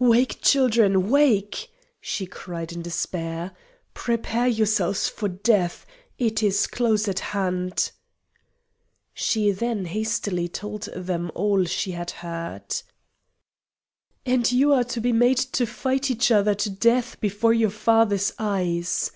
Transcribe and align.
"Wake, 0.00 0.42
children, 0.42 1.10
wake!" 1.10 1.68
she 2.00 2.26
cried 2.26 2.72
in 2.72 2.82
despair; 2.82 3.52
"prepare 3.94 4.48
yourselves 4.48 5.08
for 5.08 5.28
death 5.28 5.86
it 6.18 6.42
is 6.42 6.66
close 6.66 7.06
at 7.06 7.20
hand!" 7.20 7.92
She 9.14 9.52
then 9.52 9.84
hastily 9.84 10.48
told 10.48 10.88
them 10.96 11.30
all 11.36 11.66
she 11.66 11.92
had 11.92 12.10
heard. 12.10 12.82
"And 14.24 14.50
you 14.50 14.72
are 14.72 14.82
to 14.82 15.00
be 15.00 15.12
made 15.12 15.38
to 15.54 15.64
fight 15.68 16.10
each 16.10 16.32
other 16.32 16.56
to 16.56 16.68
death 16.68 17.20
before 17.20 17.52
your 17.54 17.70
fathers' 17.70 18.32
eyes!" 18.40 19.12